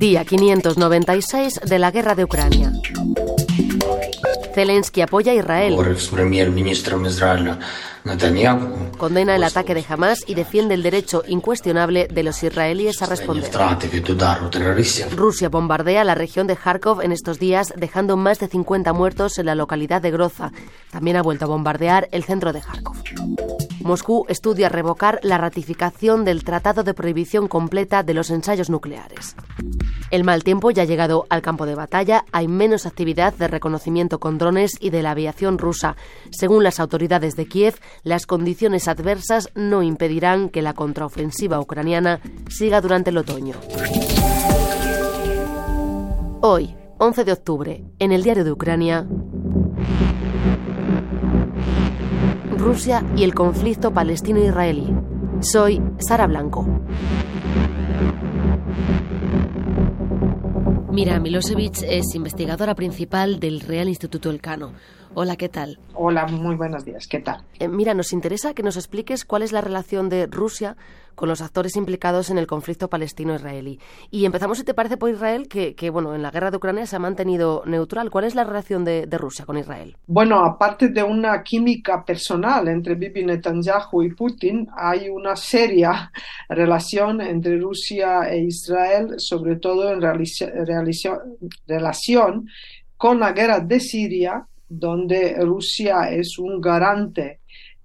[0.00, 2.72] Día 596 de la guerra de Ucrania.
[4.54, 5.76] Zelensky apoya a Israel.
[8.96, 13.50] Condena el ataque de Hamas y defiende el derecho incuestionable de los israelíes a responder.
[15.14, 19.44] Rusia bombardea la región de Kharkov en estos días, dejando más de 50 muertos en
[19.44, 20.50] la localidad de Groza.
[20.90, 22.96] También ha vuelto a bombardear el centro de Kharkov.
[23.82, 29.36] Moscú estudia revocar la ratificación del Tratado de Prohibición Completa de los Ensayos Nucleares.
[30.10, 34.20] El mal tiempo ya ha llegado al campo de batalla, hay menos actividad de reconocimiento
[34.20, 35.96] con drones y de la aviación rusa.
[36.30, 42.80] Según las autoridades de Kiev, las condiciones adversas no impedirán que la contraofensiva ucraniana siga
[42.80, 43.54] durante el otoño.
[46.42, 49.06] Hoy, 11 de octubre, en el diario de Ucrania,
[52.60, 54.94] Rusia y el conflicto palestino-israelí.
[55.40, 56.66] Soy Sara Blanco.
[60.92, 64.74] Mira, Milosevic es investigadora principal del Real Instituto Elcano.
[65.12, 65.78] Hola, ¿qué tal?
[65.94, 67.08] Hola, muy buenos días.
[67.08, 67.42] ¿Qué tal?
[67.58, 70.76] Eh, mira, nos interesa que nos expliques cuál es la relación de Rusia
[71.16, 73.80] con los actores implicados en el conflicto palestino-israelí.
[74.12, 76.94] Y empezamos, si te parece, por Israel, que, bueno, en la guerra de Ucrania se
[76.94, 78.08] ha mantenido neutral.
[78.08, 79.96] ¿Cuál es la relación de, Rusia con Israel?
[80.06, 86.12] Bueno, aparte de una química personal entre Bibi Netanyahu y Putin, hay una seria
[86.48, 90.00] relación entre Rusia e Israel, sobre todo en
[91.66, 92.46] relación
[92.96, 97.40] con la guerra de Siria donde Rusia es un garante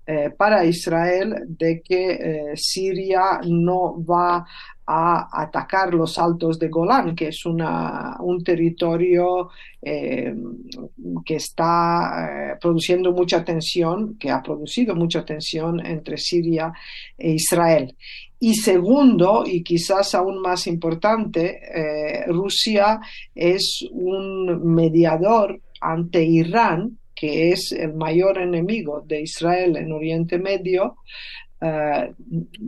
[0.07, 4.45] eh, para Israel de que eh, Siria no va
[4.85, 9.49] a atacar los altos de Golán, que es un territorio
[9.81, 10.31] eh,
[11.25, 16.71] que está produciendo mucha tensión, que ha producido mucha tensión entre Siria
[17.17, 17.95] e Israel.
[18.39, 21.61] Y segundo, y quizás aún más importante,
[22.27, 22.99] Rusia
[23.33, 30.97] es un mediador ante Irán, que es el mayor enemigo de Israel en Oriente Medio,
[31.65, 32.13] eh,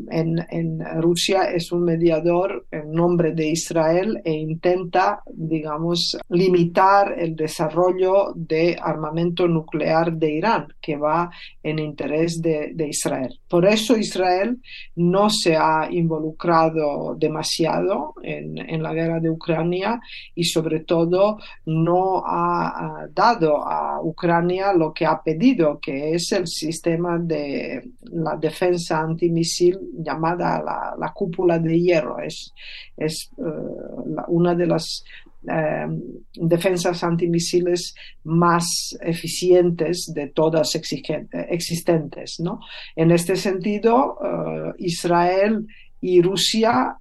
[0.09, 8.33] en, Rusia es un mediador en nombre de Israel e intenta, digamos, limitar el desarrollo
[8.33, 11.29] de armamento nuclear de Irán, que va
[11.61, 13.37] en interés de, Israel.
[13.47, 14.57] Por eso Israel
[14.95, 19.99] no se ha involucrado demasiado en, en, la guerra de Ucrania
[20.33, 26.47] y sobre todo no ha dado a Ucrania lo que ha pedido, que es el
[26.47, 30.61] sistema de la defensa antimisil llamada
[30.97, 32.19] la, cúpula de hierro.
[32.19, 32.53] Es,
[32.95, 33.41] es eh,
[34.27, 35.03] una de las
[35.47, 35.87] eh,
[36.35, 42.39] defensas antimisiles más eficientes de todas existentes.
[42.39, 42.59] ¿no?
[42.95, 45.65] En este sentido, eh, Israel
[46.01, 46.97] y Rusia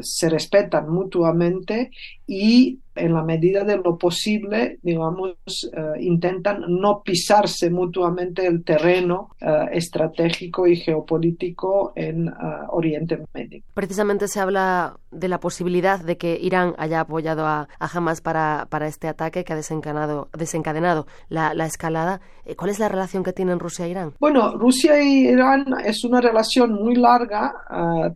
[0.00, 1.92] se respetan mutuamente
[2.26, 5.34] y en la medida de lo posible, digamos,
[5.72, 12.32] eh, intentan no pisarse mutuamente el terreno eh, estratégico y geopolítico en eh,
[12.68, 13.62] Oriente Medio.
[13.74, 18.86] Precisamente se habla de la posibilidad de que Irán haya apoyado a, Hamas para, para,
[18.86, 22.20] este ataque que ha desencadenado, desencadenado la, la, escalada.
[22.56, 24.12] ¿Cuál es la relación que tienen Rusia e Irán?
[24.18, 27.54] Bueno, Rusia e Irán es una relación muy larga,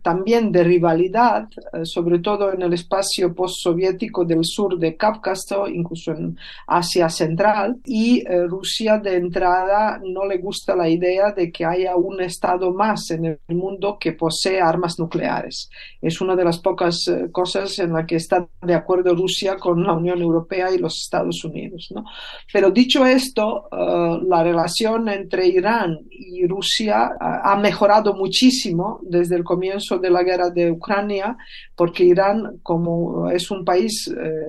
[0.03, 1.47] también de rivalidad,
[1.83, 6.37] sobre todo en el espacio postsoviético del sur de Cáucaso, incluso en
[6.67, 11.95] Asia Central, y eh, Rusia de entrada no le gusta la idea de que haya
[11.95, 15.69] un Estado más en el mundo que posee armas nucleares.
[16.01, 19.83] Es una de las pocas eh, cosas en la que está de acuerdo Rusia con
[19.83, 21.89] la Unión Europea y los Estados Unidos.
[21.93, 22.03] ¿no?
[22.51, 29.43] Pero dicho esto, eh, la relación entre Irán y Rusia ha mejorado muchísimo desde el
[29.43, 31.37] comienzo de la guerra de Ucrania,
[31.75, 33.88] porque Irán, como es un país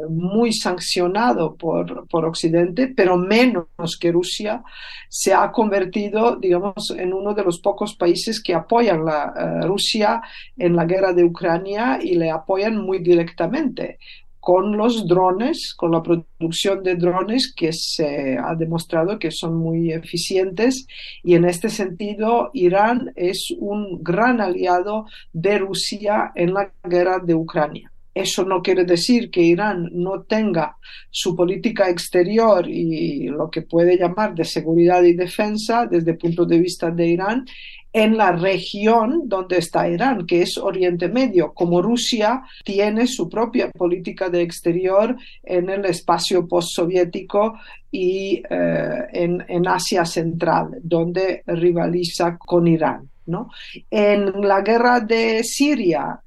[0.08, 3.66] muy sancionado por, por Occidente, pero menos
[4.00, 4.62] que Rusia,
[5.08, 10.22] se ha convertido, digamos, en uno de los pocos países que apoyan a eh, Rusia
[10.56, 13.98] en la guerra de Ucrania y le apoyan muy directamente
[14.40, 19.92] con los drones, con la producción de drones que se ha demostrado que son muy
[19.92, 20.86] eficientes
[21.22, 27.34] y en este sentido Irán es un gran aliado de Rusia en la guerra de
[27.34, 27.89] Ucrania.
[28.14, 30.76] Eso no quiere decir que Irán no tenga
[31.10, 36.44] su política exterior y lo que puede llamar de seguridad y defensa desde el punto
[36.44, 37.44] de vista de Irán
[37.92, 43.70] en la región donde está Irán, que es Oriente Medio, como Rusia tiene su propia
[43.70, 47.58] política de exterior en el espacio postsoviético
[47.90, 53.08] y eh, en, en Asia Central, donde rivaliza con Irán.
[53.26, 53.48] ¿no?
[53.90, 56.20] En la guerra de Siria,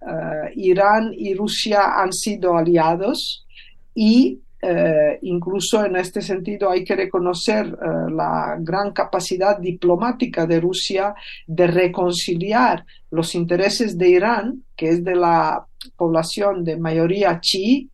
[0.56, 3.46] Irán y Rusia han sido aliados
[3.94, 10.62] y eh, incluso en este sentido hay que reconocer eh, la gran capacidad diplomática de
[10.62, 11.14] Rusia
[11.46, 15.66] de reconciliar los intereses de Irán, que es de la
[15.98, 17.90] población de mayoría chií,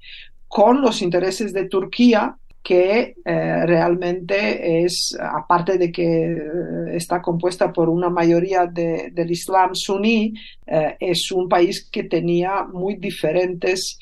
[0.48, 2.38] con los intereses de Turquía,
[2.70, 6.38] que eh, realmente es, aparte de que eh,
[6.94, 10.36] está compuesta por una mayoría del Islam suní,
[10.68, 13.98] eh, es un país que tenía muy diferentes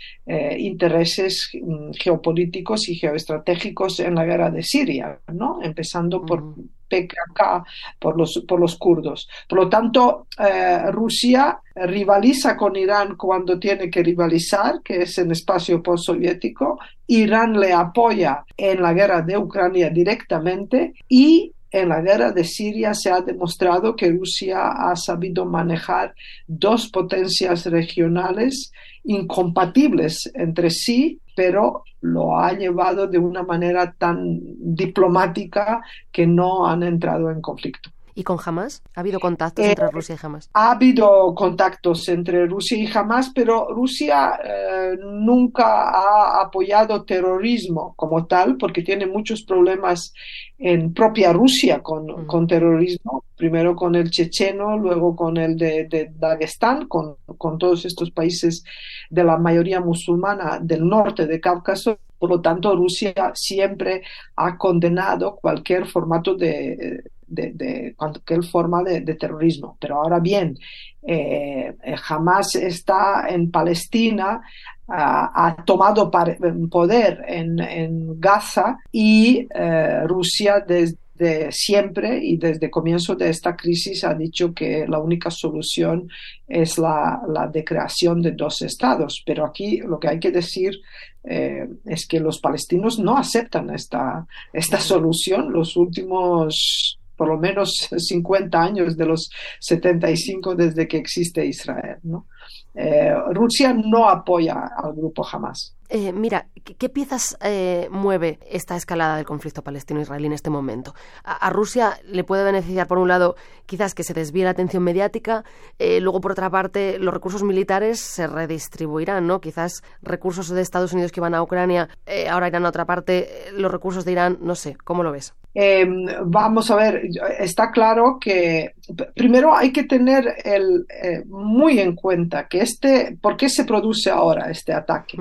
[0.57, 5.59] intereses mm, geopolíticos y geoestratégicos en la guerra de Siria, ¿no?
[5.63, 6.43] empezando por
[6.87, 7.63] PKK
[7.99, 9.29] por los, por los kurdos.
[9.47, 15.31] Por lo tanto, eh, Rusia rivaliza con Irán cuando tiene que rivalizar, que es en
[15.31, 16.79] espacio postsoviético.
[17.07, 22.93] Irán le apoya en la guerra de Ucrania directamente y en la guerra de Siria
[22.93, 26.13] se ha demostrado que Rusia ha sabido manejar
[26.47, 28.71] dos potencias regionales
[29.03, 35.81] incompatibles entre sí, pero lo ha llevado de una manera tan diplomática
[36.11, 37.89] que no han entrado en conflicto.
[38.17, 38.81] ¿Y con Hamas?
[38.95, 40.49] ¿Ha habido contactos entre eh, Rusia y Hamas?
[40.53, 48.25] Ha habido contactos entre Rusia y Hamas, pero Rusia eh, nunca ha apoyado terrorismo como
[48.25, 50.15] tal, porque tiene muchos problemas
[50.57, 52.25] en propia Rusia con, mm.
[52.25, 57.85] con terrorismo, primero con el checheno, luego con el de, de Dagestán, con, con todos
[57.85, 58.63] estos países
[59.11, 61.99] de la mayoría musulmana del norte de Cáucaso.
[62.17, 64.01] Por lo tanto, Rusia siempre
[64.37, 69.77] ha condenado cualquier formato de, de, cualquier forma de, terrorismo.
[69.79, 70.57] Pero ahora bien,
[71.03, 74.41] eh, jamás está en Palestina,
[74.89, 83.29] ha tomado poder en, Gaza y eh, Rusia desde siempre y desde el comienzo de
[83.29, 86.07] esta crisis ha dicho que la única solución
[86.47, 89.23] es la, la de creación de dos estados.
[89.25, 90.79] Pero aquí lo que hay que decir
[91.23, 95.51] eh, es que los palestinos no aceptan esta, esta solución.
[95.51, 99.29] Los últimos por lo menos 50 años de los
[99.59, 101.97] 75 desde que existe Israel.
[102.03, 102.27] ¿no?
[102.75, 105.77] Eh, Rusia no apoya al grupo jamás.
[105.89, 106.47] Eh, mira,
[106.77, 110.93] ¿qué, piezas eh, mueve esta escalada del conflicto palestino-israelí en este momento?
[111.23, 113.35] A, Rusia le puede beneficiar, por un lado,
[113.65, 115.45] quizás que se desvíe la atención mediática,
[115.79, 119.39] eh, luego, por otra parte, los recursos militares se redistribuirán, ¿no?
[119.39, 121.87] Quizás recursos de Estados Unidos que van a Ucrania
[122.29, 125.33] ahora irán a otra parte, los recursos de Irán, no sé, ¿cómo lo ves?
[125.59, 127.09] Em, vamos a ver,
[127.39, 128.73] está claro que
[129.15, 130.85] primero hay que tener el,
[131.25, 135.17] muy en cuenta que este, ¿por qué se produce ahora este ataque?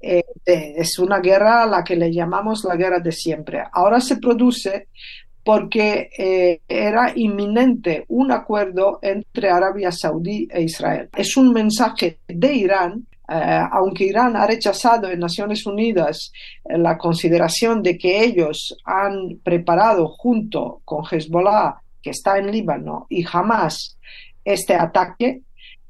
[0.00, 3.60] Eh, es una guerra a la que le llamamos la guerra de siempre.
[3.72, 4.86] Ahora se produce
[5.42, 11.08] porque eh, era inminente un acuerdo entre Arabia Saudí e Israel.
[11.16, 13.11] Es un mensaje de Irán eh,
[13.70, 16.32] aunque Irán ha rechazado en Naciones Unidas
[16.64, 23.22] la consideración de que ellos han preparado junto con Hezbollah, que está en Líbano, y
[23.22, 23.96] jamás
[24.44, 25.42] este ataque,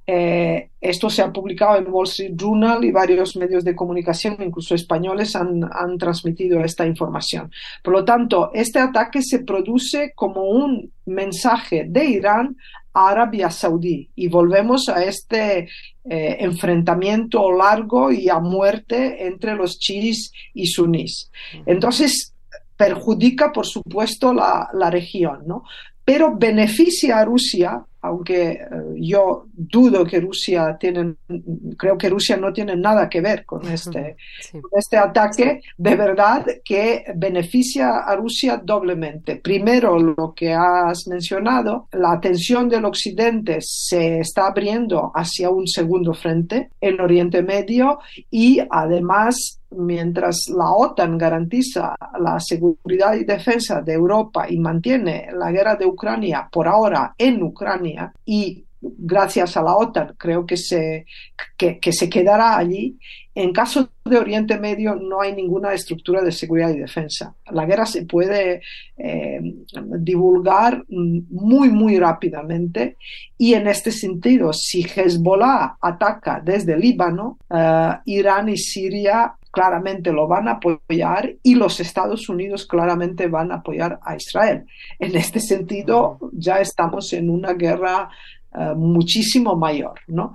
[0.07, 4.75] eh, esto se ha publicado en Wall Street Journal y varios medios de comunicación, incluso
[4.75, 7.53] españoles, han, han, transmitido esta información.
[7.85, 12.57] Por lo tanto, este ataque se produce como un mensaje de Irán
[12.95, 15.69] a Arabia Saudí y volvemos a este
[16.05, 21.31] eh, enfrentamiento largo y a muerte entre los chiíes y sunís.
[21.65, 22.35] Entonces,
[22.77, 25.63] perjudica, por supuesto, la, la región, ¿no?
[26.05, 28.61] pero beneficia a Rusia aunque eh,
[28.97, 31.15] yo dudo que Rusia tiene,
[31.79, 34.17] creo que Rusia no tiene nada que ver con este,
[34.73, 39.37] este ataque, de verdad que beneficia a Rusia doblemente.
[39.37, 46.13] Primero, lo que has mencionado, la atención del Occidente se está abriendo hacia un segundo
[46.13, 53.95] frente en Oriente Medio y además mientras la OTAN garantiza la seguridad y defensa de
[53.95, 59.77] Europa y mantiene la guerra de Ucrania por ahora en Ucrania y gracias a la
[59.77, 61.07] OTAN creo que se,
[61.57, 62.99] que, se quedará allí.
[63.35, 67.35] En caso de Oriente Medio no hay ninguna estructura de seguridad y defensa.
[67.51, 68.61] La guerra se puede
[68.99, 69.41] eh,
[69.99, 72.97] divulgar muy, muy rápidamente
[73.39, 80.27] y en este sentido, si Hezbollah ataca desde Líbano, eh, Irán y Siria claramente lo
[80.27, 84.65] van a apoyar y los Estados Unidos claramente van a apoyar a Israel.
[84.99, 88.09] En este sentido, ya estamos en una guerra
[88.55, 90.35] eh, muchísimo mayor, ¿no?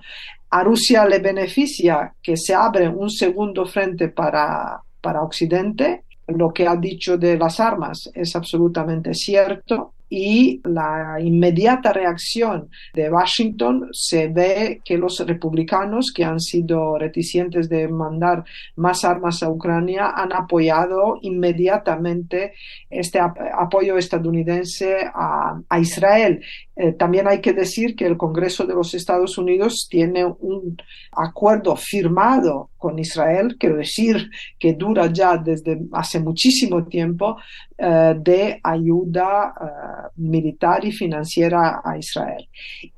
[0.50, 6.04] A Rusia le beneficia que se abre un segundo frente para, para Occidente.
[6.28, 9.94] Lo que ha dicho de las armas es absolutamente cierto.
[10.10, 17.68] y la inmediata reacción de Washington se ve que los republicanos que han sido reticentes
[17.68, 18.46] de mandar
[18.78, 22.54] más armas a Ucrania han apoyado inmediatamente
[22.90, 26.42] este apoyo estadounidense a, Israel.
[26.80, 30.78] Eh, también hay que decir que el Congreso de los Estados Unidos tiene un
[31.12, 34.30] acuerdo firmado con Israel, quiero decir
[34.60, 37.38] que dura ya desde hace muchísimo tiempo,
[37.78, 42.48] eh, de ayuda eh, militar y financiera a Israel.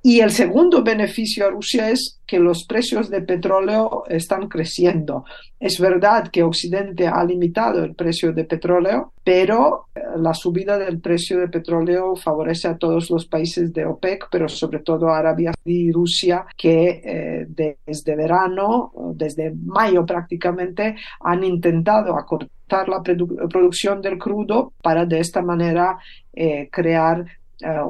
[0.04, 5.26] Y el segundo beneficio a Rusia es que los precios de petróleo están creciendo.
[5.60, 11.00] Es verdad que Occidente ha limitado el precio de petróleo, pero eh, la subida del
[11.00, 15.52] precio de petróleo favorece a todos los países de OPEC, pero sobre todo a Arabia
[15.66, 24.74] y Rusia, que desde verano, desde mayo prácticamente, han intentado acortar la producción del crudo
[24.82, 25.98] para de esta manera
[26.34, 27.39] eh, crear eh,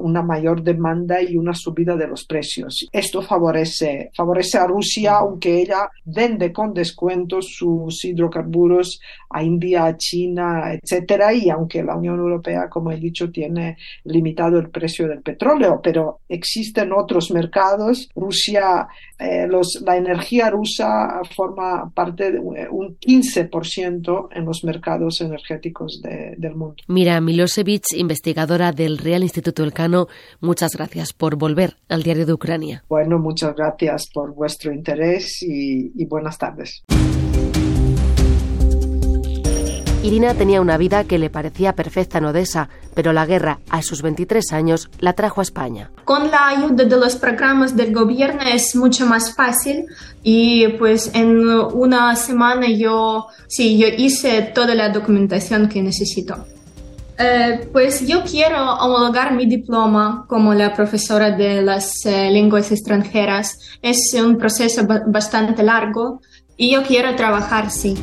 [0.01, 2.87] una mayor demanda y una subida de los precios.
[2.91, 8.99] Esto favorece, favorece a Rusia, aunque ella vende con descuentos sus hidrocarburos
[9.29, 14.57] a India, a China, etcétera, y aunque la Unión Europea, como he dicho, tiene limitado
[14.57, 18.09] el precio del petróleo, pero existen otros mercados.
[18.15, 18.87] Rusia,
[19.19, 26.55] eh, los, la energía rusa forma parte de un 15% en los mercados energéticos del
[26.55, 26.75] mundo.
[26.87, 30.07] Mira, Milosevic, investigadora del Real Instituto Elcano,
[30.39, 32.83] muchas gracias por volver al diario de Ucrania.
[32.89, 36.83] Bueno, muchas gracias por vuestro interés y, y buenas tardes.
[40.01, 44.01] Irina tenía una vida que le parecía perfecta en Odessa, pero la guerra, a sus
[44.01, 45.91] 23 años, la trajo a España.
[46.05, 49.87] Con la ayuda de los programas del gobierno es mucho más fácil
[50.23, 56.45] y pues en una semana yo, sí, yo hice toda la documentación que necesito.
[57.21, 63.59] Eh, pues yo quiero homologar mi diploma como la profesora de las eh, lenguas extranjeras.
[63.81, 66.21] Es un proceso bastante largo
[66.55, 67.97] y yo quiero trabajar, sí.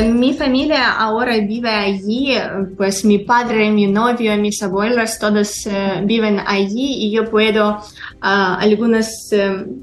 [0.00, 2.32] Mi familia ahora vive allí,
[2.76, 7.78] pues mi padre, mi novio, mis abuelos, todos eh, viven allí y yo puedo,
[8.20, 9.30] ah, algunas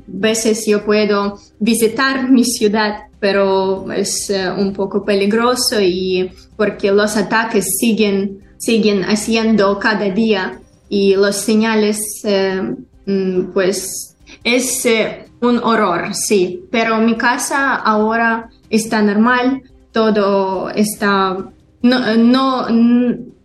[0.07, 7.17] veces yo puedo visitar mi ciudad pero es eh, un poco peligroso y porque los
[7.17, 12.62] ataques siguen, siguen haciendo cada día y los señales, eh,
[13.07, 19.63] mm, pues es eh, un horror, sí, pero mi casa ahora está normal,
[19.95, 21.37] todo está,
[21.81, 22.67] no, no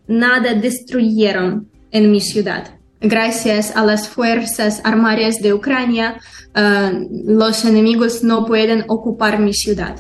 [0.09, 2.75] nada destruyeron en mi ciudad.
[3.01, 6.21] Gracias a las fuerzas armadas de Ucrania,
[6.57, 9.95] eh, los enemigos no pueden ocupar mi ciudad.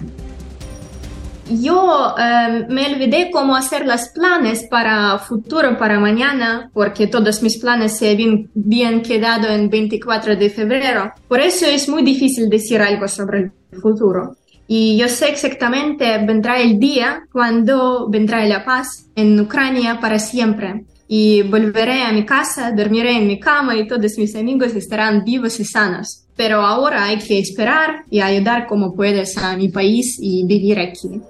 [1.48, 7.58] Yo eh, me olvidé cómo hacer los planes para futuro, para mañana, porque todos mis
[7.58, 11.12] planes se habían bien quedado en 24 de febrero.
[11.28, 14.36] Por eso es muy difícil decir algo sobre el futuro.
[14.72, 20.84] Y yo sé exactamente vendrá el día cuando vendrá la paz en Ucrania para siempre
[21.08, 25.58] y volveré a mi casa, dormiré en mi cama y todos mis amigos estarán vivos
[25.58, 26.28] y sanos.
[26.36, 31.20] Pero ahora hay que esperar y ayudar como puedes a mi país y vivir aquí.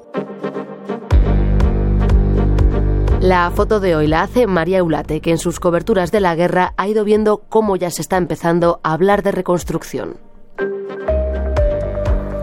[3.23, 6.75] La foto de hoy la hace María Ulate, que en sus coberturas de la guerra
[6.76, 10.29] ha ido viendo cómo ya se está empezando a hablar de reconstrucción.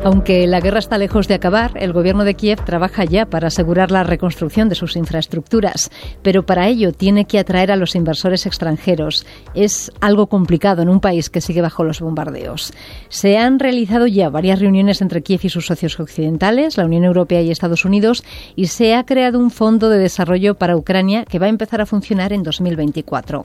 [0.04, 3.92] Aunque la guerra está lejos de acabar, el gobierno de Kiev trabaja ya para asegurar
[3.92, 9.26] la reconstrucción de sus infraestructuras, pero para ello tiene que atraer a los inversores extranjeros.
[9.54, 12.74] Es algo complicado en un país que sigue bajo los bombardeos.
[13.10, 17.42] Se han realizado ya varias reuniones entre Kiev y sus socios occidentales, la Unión Europea
[17.42, 18.24] y Estados Unidos,
[18.56, 21.86] y se ha creado un fondo de desarrollo para Ucrania que va a empezar a
[21.86, 23.44] funcionar en 2024.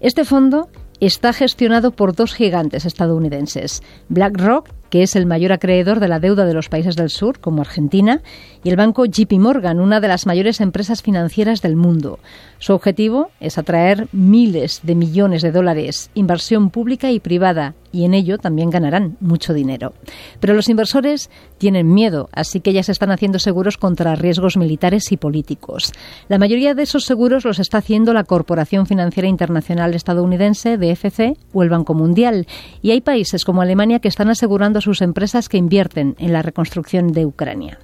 [0.00, 0.68] Este fondo
[1.00, 6.44] está gestionado por dos gigantes estadounidenses, BlackRock que es el mayor acreedor de la deuda
[6.44, 8.20] de los países del sur, como Argentina,
[8.62, 12.18] y el banco JP Morgan, una de las mayores empresas financieras del mundo.
[12.58, 18.14] Su objetivo es atraer miles de millones de dólares, inversión pública y privada, y en
[18.14, 19.92] ello también ganarán mucho dinero.
[20.40, 25.12] Pero los inversores tienen miedo, así que ya se están haciendo seguros contra riesgos militares
[25.12, 25.92] y políticos.
[26.28, 31.62] La mayoría de esos seguros los está haciendo la Corporación Financiera Internacional Estadounidense, DFC, o
[31.62, 32.46] el Banco Mundial,
[32.80, 37.12] y hay países como Alemania que están asegurando sus empresas que invierten en la reconstrucción
[37.12, 37.78] de Ucrania.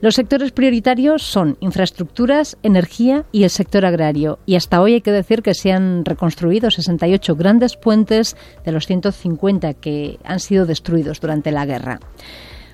[0.00, 4.38] Los sectores prioritarios son infraestructuras, energía y el sector agrario.
[4.46, 8.86] Y hasta hoy hay que decir que se han reconstruido 68 grandes puentes de los
[8.86, 12.00] 150 que han sido destruidos durante la guerra.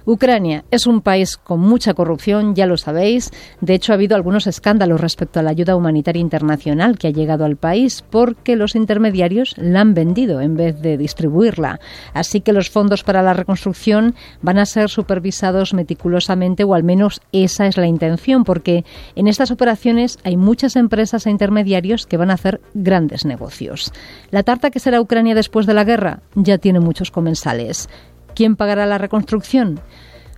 [0.06, 3.32] Ucrania es un país con mucha corrupción, ya lo sabéis.
[3.60, 7.44] De hecho, ha habido algunos escándalos respecto a la ayuda humanitaria internacional que ha llegado
[7.44, 11.80] al país porque los intermediarios la han vendido en vez de distribuirla.
[12.14, 17.20] Así que los fondos para la reconstrucción van a ser supervisados meticulosamente o al menos
[17.32, 18.84] esa es la intención porque
[19.16, 23.92] en estas operaciones hay muchas empresas e intermediarios que van a hacer grandes negocios.
[24.30, 27.88] La tarta que será Ucrania después de la guerra ya tiene muchos comensales.
[28.36, 29.80] ¿Quién pagará la reconstrucción?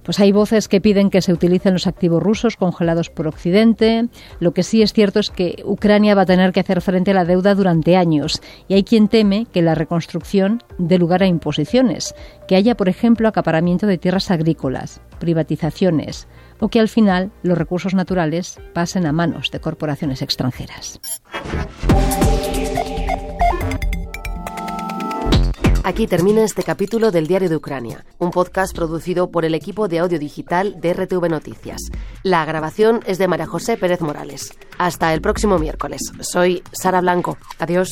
[0.04, 4.06] Pues hay voces que piden que se utilicen los activos rusos congelados por Occidente.
[4.38, 7.14] Lo que sí es cierto es que Ucrania va a tener que hacer frente a
[7.14, 8.40] la deuda durante años.
[8.68, 12.14] Y hay quien teme que la reconstrucción dé lugar a imposiciones,
[12.46, 16.28] que haya, por ejemplo, acaparamiento de tierras agrícolas, privatizaciones,
[16.60, 21.00] o que al final los recursos naturales pasen a manos de corporaciones extranjeras.
[25.88, 30.00] Aquí termina este capítulo del Diario de Ucrania, un podcast producido por el equipo de
[30.00, 31.80] audio digital de RTV Noticias.
[32.22, 34.52] La grabación es de María José Pérez Morales.
[34.76, 36.02] Hasta el próximo miércoles.
[36.20, 37.38] Soy Sara Blanco.
[37.58, 37.88] Adiós.